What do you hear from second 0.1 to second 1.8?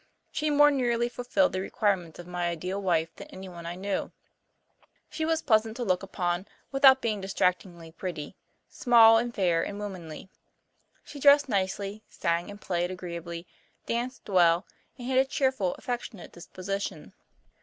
She more nearly fulfilled the